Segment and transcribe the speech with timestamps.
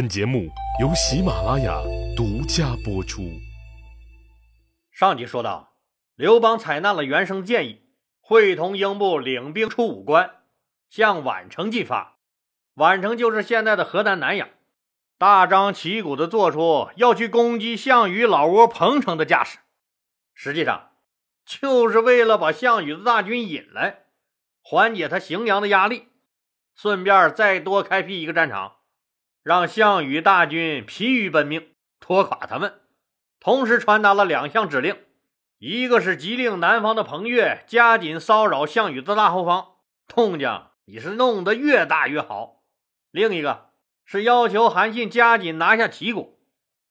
[0.00, 0.48] 本节目
[0.80, 1.78] 由喜马拉雅
[2.16, 3.38] 独家播出。
[4.90, 5.74] 上集说到，
[6.14, 7.82] 刘邦采纳了袁生建议，
[8.18, 10.36] 会同英布领兵出武关，
[10.88, 12.16] 向宛城进发。
[12.76, 14.48] 宛城就是现在的河南南阳，
[15.18, 19.58] 大张旗鼓的做出要去攻击项羽老窝彭城的架势。
[20.32, 20.92] 实际上，
[21.44, 24.04] 就是为了把项羽的大军引来，
[24.62, 26.08] 缓解他荥阳的压力，
[26.74, 28.76] 顺便再多开辟一个战场。
[29.42, 31.68] 让项羽大军疲于奔命，
[31.98, 32.80] 拖垮他们。
[33.40, 34.96] 同时传达了两项指令：
[35.58, 39.76] 一个是急令南方的彭越加紧骚扰项羽的大后方，
[40.06, 42.62] 动静你是弄得越大越好；
[43.10, 43.70] 另一个
[44.04, 46.38] 是要求韩信加紧拿下齐国，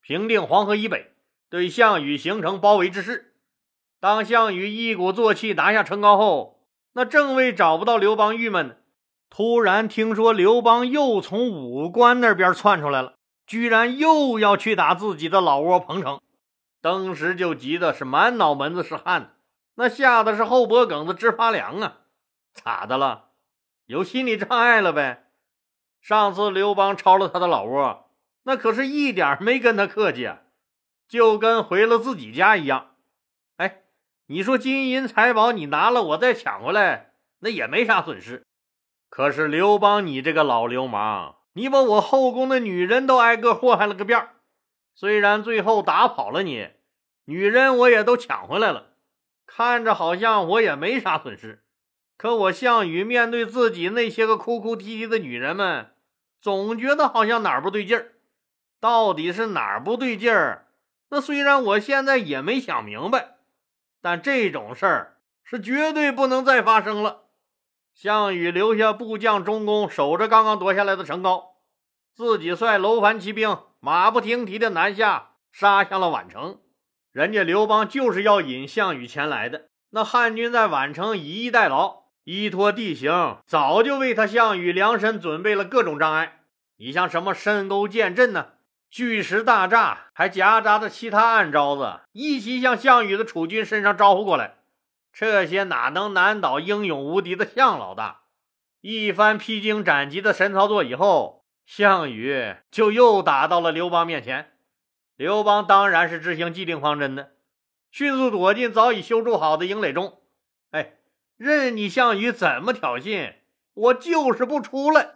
[0.01, 1.13] 平定黄河以北
[1.51, 3.35] 对项羽形成包围之势。
[3.99, 8.75] 当项羽一鼓作气拿下成皋后，那正为找不到刘邦郁闷呢。
[9.29, 13.13] 突然听说刘邦又从武关那边窜出来了，
[13.45, 16.19] 居然又要去打自己的老窝彭城，
[16.81, 19.35] 当时就急得是满脑门子是汗，
[19.75, 21.97] 那吓得是后脖梗子直发凉啊！
[22.53, 23.29] 咋的了？
[23.85, 25.27] 有心理障碍了呗？
[26.01, 28.09] 上次刘邦抄了他的老窝，
[28.43, 30.39] 那可是一点没跟他客气啊，
[31.07, 32.95] 就跟回了自己家一样。
[33.57, 33.83] 哎，
[34.27, 38.43] 你说金银财宝你拿了，我再抢回来，那也没啥损失。
[39.09, 44.29] 可是刘邦，你这个老流氓，你把我后宫的女人都挨个祸害了个遍
[44.93, 46.69] 虽然最后打跑了你，
[47.25, 48.93] 女人我也都抢回来了，
[49.45, 51.63] 看着好像我也没啥损失。
[52.17, 55.91] 可我项羽面对自己那些个哭哭啼啼的女人们，
[56.41, 58.13] 总觉得好像哪儿不对劲儿。
[58.81, 60.67] 到底是哪儿不对劲儿？
[61.09, 63.37] 那虽然我现在也没想明白，
[64.01, 67.28] 但这种事儿是绝对不能再发生了。
[67.93, 71.55] 项羽留下部将中公守着刚刚夺下来的城高，
[72.13, 76.59] 自己率楼烦骑兵马不停蹄的南下，杀向了宛城。
[77.11, 79.69] 人家刘邦就是要引项羽前来的。
[79.89, 86.41] 那汉军在宛城以逸待劳，依托地形，早就为他项羽量身准备了各种障碍。
[86.77, 88.49] 你像什么深沟剑阵呢，
[88.89, 94.58] 巨石大栅，还夹杂着其他暗招子，一起向项羽的楚军身上招呼过来。
[95.19, 98.21] 这些哪能难倒英勇无敌的项老大？
[98.79, 104.53] 一番披荆斩棘的神操作以后，项羽就又打到了刘邦面前。
[105.17, 107.31] 刘邦当然是执行既定方针的，
[107.91, 110.21] 迅速躲进早已修筑好的营垒中。
[110.71, 110.93] 哎，
[111.35, 113.33] 任你项羽怎么挑衅，
[113.73, 115.15] 我就是不出来。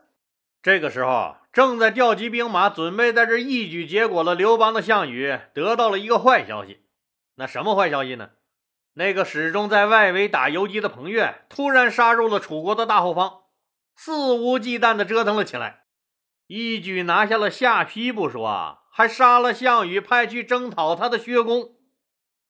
[0.62, 6.82] 这个时候，正在调集兵马，准备在这一举结果了刘邦的项羽，得到了一个坏消息。
[7.36, 8.32] 那什么坏消息呢？
[8.96, 13.42] 那个始终在外围打游击的彭越，突然杀入了楚国的大后方，
[13.96, 15.86] 肆无忌惮地折腾了起来，
[16.48, 21.72] 一举拿下了下邳不说，还杀了项羽派去征讨他的薛公。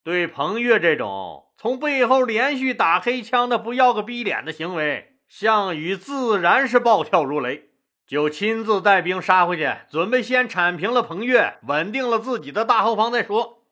[0.04, 7.70] 对彭越这种从背后连续打黑枪的不要个逼脸的行为，项羽自然是暴跳如雷，
[8.06, 13.63] 就亲自带兵杀回去，准备先铲平了彭越，稳定了自己的大后方再说。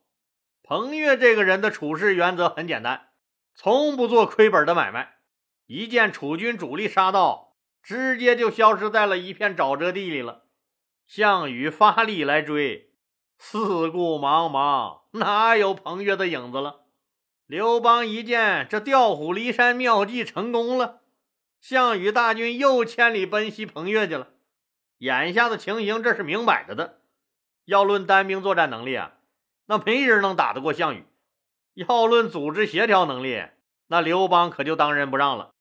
[0.63, 3.09] 彭越这个人的处事原则很简单，
[3.53, 5.15] 从不做亏本的买卖。
[5.65, 10.45] 一见楚军主力杀到，直接就消失在了一片沼泽地里了。
[11.07, 12.93] 项羽发力来追，
[13.37, 16.85] 四顾茫茫，哪有彭越的影子了？
[17.47, 21.01] 刘邦一见这调虎离山妙计成功了，
[21.59, 24.29] 项羽大军又千里奔袭彭越去了。
[24.99, 27.01] 眼下的情形，这是明摆着的。
[27.65, 29.13] 要论单兵作战能力啊！
[29.71, 31.05] 那没人能打得过项羽。
[31.75, 33.45] 要论组织协调能力，
[33.87, 35.51] 那刘邦可就当仁不让了。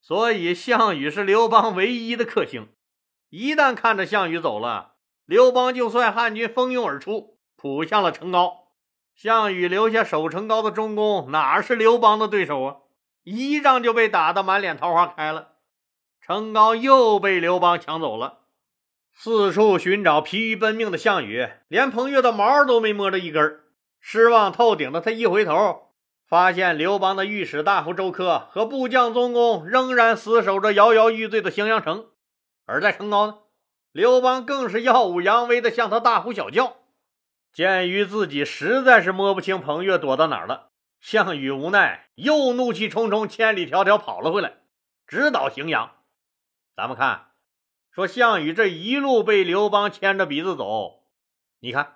[0.00, 2.68] 所以项羽是刘邦唯一的克星。
[3.28, 4.92] 一旦看着项羽走了，
[5.24, 8.68] 刘邦就率汉军蜂拥而出，扑向了成皋。
[9.16, 12.76] 项羽留下守成皋的中公，哪是刘邦的对手啊？
[13.24, 15.54] 一仗就被打得满脸桃花开了。
[16.20, 18.45] 成皋又被刘邦抢走了。
[19.18, 23.60] 四处寻找疲于奔命的项羽，连彭越的毛都没摸着一根
[23.98, 25.94] 失望透顶的他一回头，
[26.28, 32.10] 发现刘邦的御史大夫周柯和部将宗公仍然死守着摇摇欲坠的荥阳城。
[32.66, 33.38] 而在城高呢，
[33.90, 36.76] 刘邦更是耀武扬威的向他大呼小叫。
[37.54, 40.68] 鉴于自己实在是摸不清彭越躲到哪儿了，
[41.00, 44.58] 项羽无奈，又怒气冲冲，千里迢迢跑了回来，
[45.06, 45.90] 直捣荥阳。
[46.76, 47.28] 咱们看。
[47.96, 51.04] 说项羽这一路被刘邦牵着鼻子走，
[51.60, 51.94] 你看，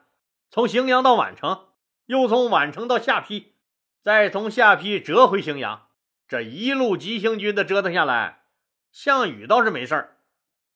[0.50, 1.66] 从荥阳到宛城，
[2.06, 3.52] 又从宛城到下邳，
[4.00, 5.88] 再从下邳折回荥阳，
[6.26, 8.44] 这一路急行军的折腾下来，
[8.90, 10.16] 项羽倒是没事儿，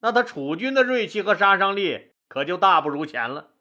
[0.01, 3.53] 那他楚军的锐气和杀伤力可就大不如前了。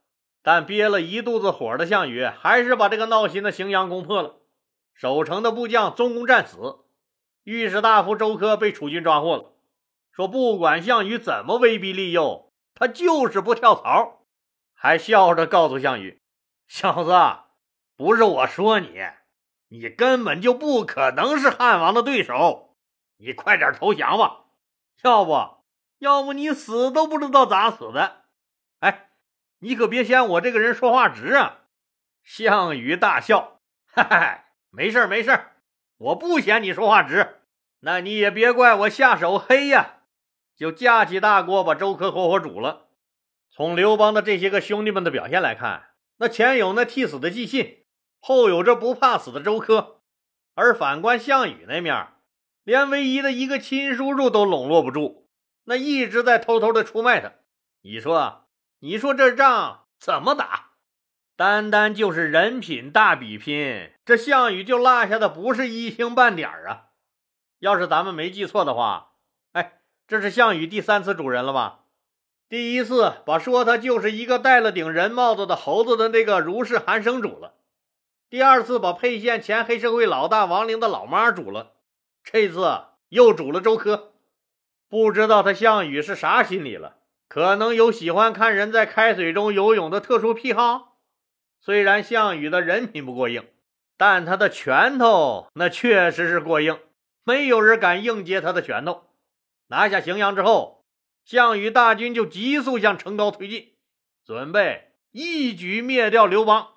[0.41, 4.35] 但憋了一肚子火的项羽，还是把这个闹心的荥阳攻破了。
[4.93, 6.79] 守城的部将宗公战死，
[7.45, 9.52] 御史大夫周科被楚军抓获了。
[10.15, 14.25] 说不管项羽怎么威逼利诱，他就是不跳槽，
[14.73, 16.21] 还笑着告诉项羽
[16.67, 17.11] ：“小子，
[17.97, 19.01] 不是我说你，
[19.69, 22.75] 你根本就不可能是汉王的对手，
[23.17, 24.45] 你快点投降吧，
[25.01, 25.63] 要不，
[25.99, 28.23] 要不你死都不知道咋死的。”
[28.79, 29.09] 哎。
[29.59, 31.59] 你可别嫌我这个人说话直啊！
[32.21, 35.51] 项羽大笑，哈哈，没事没事
[35.95, 37.39] 我不嫌你说话直，
[37.79, 40.01] 那你也别怪我下手黑呀！
[40.55, 42.87] 就架起大锅把周科活活煮了。
[43.49, 47.85] 从刘邦的这些个兄弟们的表现来看，那前有那替死的纪信，
[48.19, 50.01] 后有这不怕死的周科，
[50.55, 52.07] 而反观项羽那面，
[52.63, 55.29] 连唯一的一个亲叔叔都笼络不住，
[55.65, 57.33] 那一直在偷偷的出卖他。
[57.81, 58.47] 你说？
[58.79, 60.71] 你说这仗怎么打？
[61.35, 66.89] 单单就是人品大比拼，这项羽就落下的不是一星半点啊！
[67.59, 69.12] 要是咱们没记错的话，
[70.13, 71.79] 这是项羽第三次主人了吧？
[72.47, 77.55] 第一次把说他就是一个戴了顶人帽子的猴子的那个如是韩生主了，
[78.29, 81.71] 第二次把沛县前黑社会老大王陵的老妈主了，
[82.23, 84.13] 这次又主了周科，
[84.87, 86.97] 不知道他项羽是啥心理了。
[87.27, 90.99] 可能有喜欢看人在开水中游泳的特殊癖好。
[91.59, 93.47] 虽然项羽的人品不过硬，
[93.97, 96.77] 但他的拳头那确实是过硬，
[97.23, 99.05] 没有人敢硬接他的拳头。
[99.73, 100.85] 拿下荥阳之后，
[101.25, 103.73] 项羽大军就急速向成高推进，
[104.23, 106.67] 准备一举灭掉刘邦。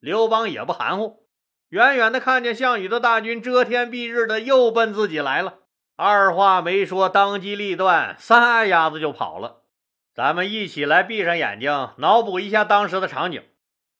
[0.00, 1.26] 刘邦也不含糊，
[1.70, 5.60] 远远的看见项羽的大军遮天蔽日的又奔自己来了，
[5.96, 9.62] 二话没说，当机立断，撒丫子就跑了。
[10.14, 13.42] 咱们一起来闭上眼睛，脑补一下当时的场景。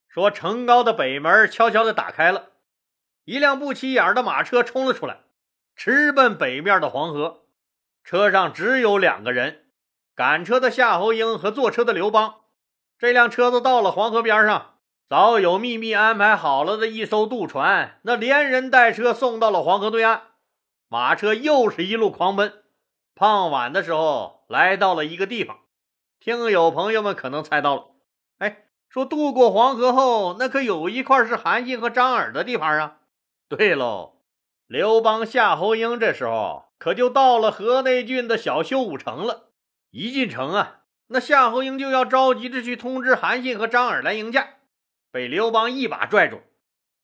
[0.09, 2.51] 说城高的北门悄悄地打开了，
[3.25, 5.21] 一辆不起眼的马车冲了出来，
[5.75, 7.46] 直奔北面的黄河。
[8.07, 9.65] 车上只有两个人，
[10.15, 12.37] 赶车的夏侯婴和坐车的刘邦。
[12.97, 14.77] 这辆车子到了黄河边上，
[15.09, 20.23] 早有秘密安排好了的一艘渡船，那连人带车送到了黄河对岸。
[20.87, 22.63] 马车又是一路狂奔，
[23.13, 25.59] 傍晚的时候来到了一个地方。
[26.21, 27.87] 听友朋友们可能猜到了，
[28.39, 32.99] 哎，说渡过黄河后，那可有一块是韩信和张耳的地方啊。
[33.49, 34.16] 对喽，
[34.67, 39.51] 刘邦、夏侯婴这时候可就到了河内郡的小修武城了。
[39.91, 44.55] 一进城啊，那夏侯婴就要着急着去通知韩信和张耳来迎驾，
[45.13, 46.43] 被刘邦一把拽住。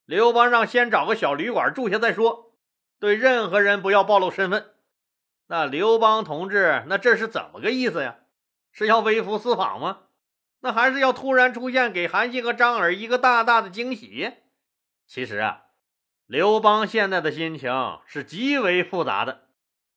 [0.05, 2.57] 刘邦让先找个小旅馆住下再说，
[2.99, 4.75] 对任何人不要暴露身份。
[5.47, 8.17] 那刘邦同志，那这是怎么个意思呀？
[8.73, 10.01] 是要微服私访吗？
[10.63, 14.33] 那还是要突然出现，给韩信和张耳一个大大的惊喜？
[15.07, 15.67] 其实啊，
[16.27, 17.71] 刘邦现在的心情
[18.07, 19.43] 是极为复杂的。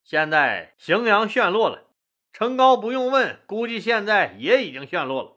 [0.04, 1.83] 现在荥阳陷落了，
[2.33, 5.31] 成皋不用问，估计现在也已经陷落了。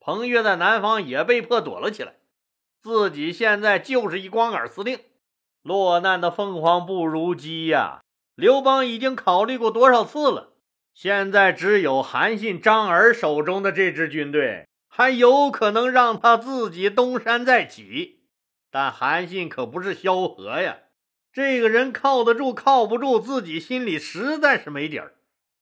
[0.00, 2.14] 彭越在南方也被迫躲了起来，
[2.80, 5.00] 自己现在就是一光杆司令，
[5.62, 8.00] 落难的凤凰不如鸡呀！
[8.36, 10.52] 刘邦已经考虑过多少次了。
[10.94, 18.15] 现在只有韩信、张耳手中的这支军队，还有可能让他自己东山再起。
[18.78, 20.80] 但韩信可不是萧何呀，
[21.32, 25.14] 这个人靠得住靠不住，自己心里实在是没底儿。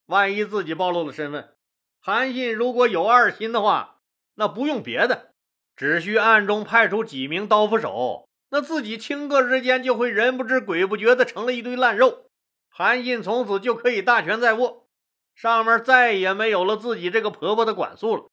[0.06, 1.54] 万一自己暴露了身份，
[2.00, 4.00] 韩信如果有二心的话，
[4.34, 5.30] 那不用别的，
[5.76, 12.24] 只需暗中派出几名刀斧手，那自己顷刻之间就会人不知鬼不觉的成了一堆烂肉。
[12.68, 14.88] 韩信从此就可以大权在握。
[15.36, 18.24] 上面再也没有了自己这个婆婆的管束了，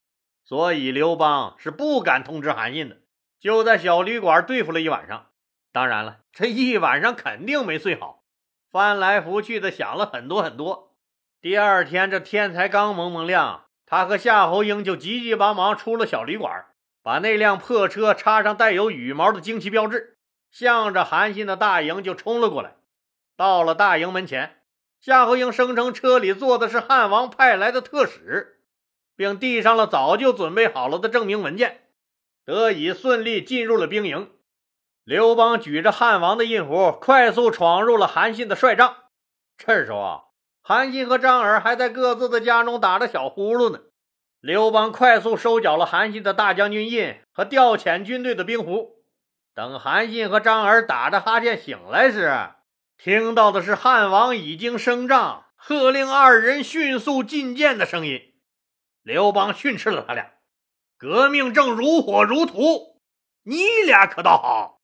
[0.44, 2.98] 所以刘邦是不敢通知韩信的，
[3.41, 5.31] 就在小旅馆对付了一晚上。
[5.71, 8.24] 当然了，这一晚上肯定没睡好，
[8.69, 10.95] 翻来覆去的想了很多很多。
[11.41, 16.67] 第二天这天才刚蒙蒙亮，他和夏侯婴就急急忙忙出了小旅馆，
[17.01, 20.19] 把那辆破车插上带有羽毛的旌旗标志，
[20.51, 22.75] 向着韩信的大营就冲了过来。
[23.36, 24.60] 到了大营门前。
[25.00, 28.60] 夏侯婴声称车里坐的是汉王派来的特使，
[29.15, 31.88] 并递上了早就准备好了的证明文件，
[32.45, 34.31] 得以顺利进入了兵营。
[35.03, 38.95] 刘邦举着汉王的印符，快速闯入了韩信的帅帐。
[39.57, 40.21] 这时候啊，
[40.62, 43.79] 韩信和张耳还在各自的家中打着小呼噜呢。
[44.39, 49.03] 刘邦快速收缴了韩信的大将军印和调遣军队的兵符。
[49.53, 52.31] 等韩信和张耳打着哈欠醒来时，
[52.98, 58.33] 听到的是汉王已经升帐，喝令二人迅速觐见的声音。
[59.03, 60.31] 刘邦训斥了他俩，
[61.01, 63.00] 革命正如火如荼，
[63.41, 64.81] 你俩可倒好，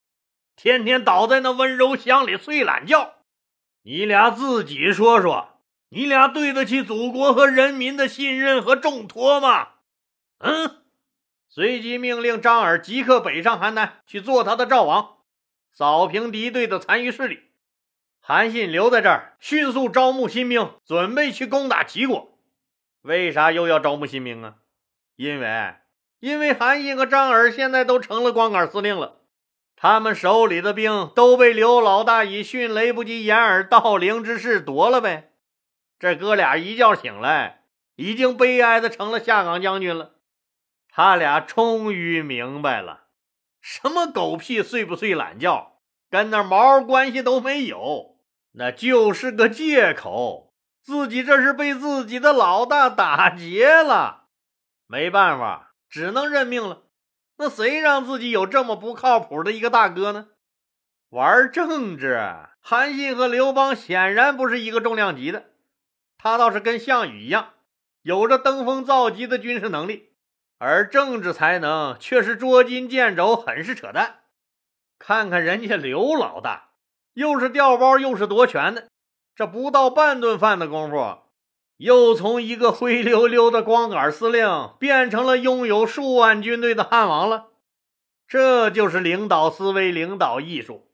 [0.56, 3.18] 天天倒在那温柔乡里睡懒觉。
[3.82, 5.60] 你俩自己说说，
[5.90, 9.74] 你俩对得起祖国和人民的信任和重托吗？
[10.38, 10.82] 嗯。
[11.48, 15.18] 随即命令张耳即刻北上邯郸去做他的赵王，
[15.72, 17.44] 扫平敌对的残余势力。
[18.18, 22.36] 韩信留在这儿，迅速招募新兵，准备去攻打齐国。
[23.02, 24.56] 为啥又要招募新兵啊？
[25.14, 25.74] 因为，
[26.20, 29.20] 因为韩信和张耳现在都成了光杆司令了，
[29.76, 35.32] 他们手里的兵都被刘老大以迅雷不及掩耳盗铃之势夺了呗。
[35.98, 37.62] 这哥俩一觉醒来，
[37.96, 40.16] 已经悲哀的成了下岗将军了。
[40.88, 43.04] 他俩终于明白了，
[43.60, 48.16] 什么狗屁睡不睡懒觉，跟那毛关系都没有，
[48.52, 50.52] 那就是个借口。
[50.82, 54.24] 自己这是被自己的老大打劫了，
[54.86, 56.82] 没办法，只能认命了。
[57.36, 60.28] 那谁让自己有这么不靠谱的一个大哥呢？
[61.10, 62.20] 玩政治，
[62.60, 65.50] 韩信和刘邦显然不是一个重量级的。
[66.18, 67.54] 他倒是跟项羽一样，
[68.02, 70.12] 有着登峰造极的军事能力。
[70.58, 74.22] 而政治才能却是捉襟见肘，很是扯淡。
[74.98, 76.70] 看看人家刘老大，
[77.14, 78.88] 又是调包又是夺权的，
[79.36, 81.18] 这不到半顿饭的功夫，
[81.78, 87.48] 又从一个灰溜溜的光杆司令变成了拥有数万军队的汉王了。
[88.26, 90.92] 这就是领导思维、领导艺术。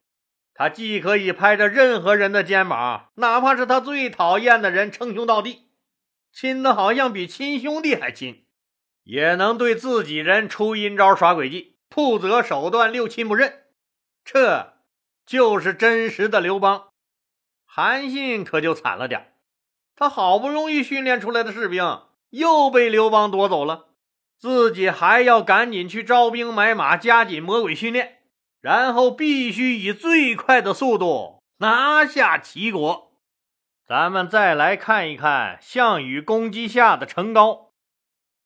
[0.55, 5.71] 他既可以拍着任何人的肩膀，哪怕是他最讨厌的人，称兄道弟，
[6.33, 8.45] 亲的好像比亲兄弟还亲。
[9.03, 13.65] 也能对自己人出阴招、耍诡计、不择手段、六亲不认，
[14.25, 14.75] 这
[15.27, 16.89] 就是真实的刘邦。
[17.67, 19.34] 韩信可就惨了点
[19.97, 23.87] 他好不容易训练出来的士兵又被刘邦夺走了，
[24.39, 28.19] 自己还要赶紧去招兵买马，加紧魔鬼训练，
[28.61, 33.13] 然后必须以最快的速度拿下齐国。
[33.87, 37.73] 咱们再来看一看项羽攻击下的陈高。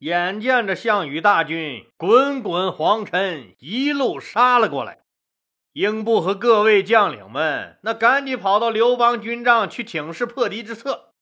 [0.00, 4.98] 眼见着项羽大军滚滚黄尘一路杀了过来，
[5.72, 11.14] 英布和各位将领们那赶紧跑到刘邦军帐去请示破敌之策。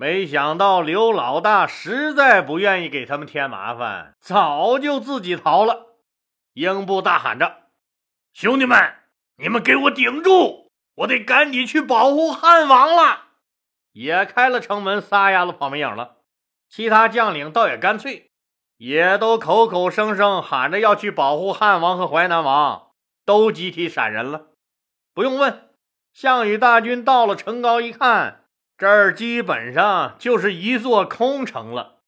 [0.00, 5.98] 没想到刘老大实在不愿意给他们添麻烦，早就自己逃了。
[6.54, 7.64] 英布大喊着
[8.32, 8.94] ：“兄弟们，
[9.36, 10.70] 你们给我顶住！
[10.94, 13.24] 我得赶紧去保护汉王了！”
[13.92, 16.16] 也开了城门，撒丫子跑没影了。
[16.70, 18.30] 其他将领倒也干脆，
[18.78, 22.92] 也都口口声声喊着要去保护汉王和淮南王，
[23.26, 24.46] 都集体闪人了。
[25.12, 25.68] 不用问，
[26.14, 28.39] 项羽大军到了城高一看，
[28.80, 31.98] 这儿基本上就是一座空城了。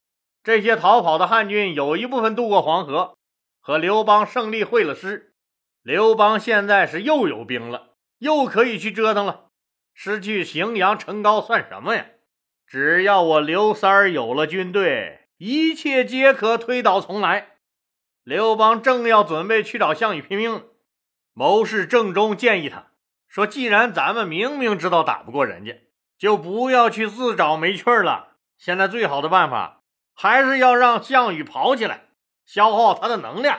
[0.43, 3.19] 这些逃跑的汉军有一部分渡过黄河，
[3.61, 5.35] 和刘邦胜利会了师。
[5.83, 9.49] 刘邦现在是又有兵了，又可以去折腾了。
[9.93, 12.07] 失去荥阳城高算什么呀？
[12.67, 17.57] 只要我刘三儿有了军队，一切皆可推倒重来。
[18.25, 20.65] 刘邦正要准备去找项羽拼命，
[21.35, 22.93] 谋士郑中建议他
[23.29, 25.79] 说：“既然咱们明明知道打不过人家，
[26.23, 28.29] 就不要去自找没趣了。
[28.57, 29.81] 现在最好的办法，
[30.15, 32.05] 还是要让项羽跑起来，
[32.47, 33.59] 消耗他的能量。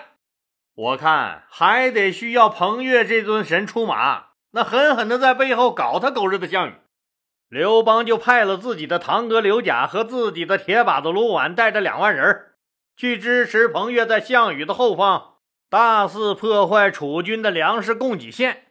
[0.73, 6.75] 我看还得需要彭越这尊神出马，那狠狠的在背后搞他狗日的项羽。”
[7.51, 12.53] 刘邦就派了自己的堂哥刘贾和自己的铁把子卢绾，带着两万人
[12.95, 15.33] 去支持彭越，在项羽的后方
[15.69, 18.62] 大肆破坏楚军的粮食供给线。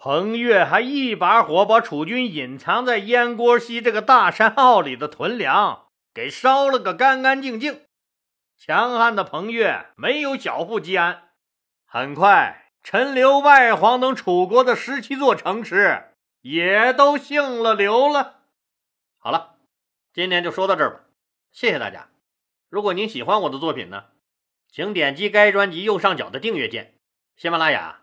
[0.00, 7.82] 彭越还一把火把楚军隐藏在燕郭西这个大山坳里的屯粮给烧了个干干净净。
[8.56, 11.30] 强悍的彭越没有小富即安，
[11.84, 16.04] 很快陈留、外黄等楚国的十七座城池。
[16.40, 18.36] 也都姓了刘了。
[19.18, 19.56] 好了，
[20.12, 21.00] 今天就说到这儿吧，
[21.50, 22.08] 谢谢大家。
[22.70, 24.04] 如果您喜欢我的作品呢，
[24.70, 26.94] 请点击该专辑右上角的订阅键。
[27.36, 28.02] 喜马拉雅